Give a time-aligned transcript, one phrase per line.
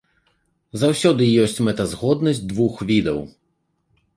[0.83, 3.19] Заўсёды ёсць мэтазгоднасць двух відаў.